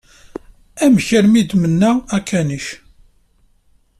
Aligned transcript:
Amek 0.83 1.07
armi 1.17 1.37
i 1.39 1.43
d-tmenna 1.45 1.91
akanic? 2.15 2.67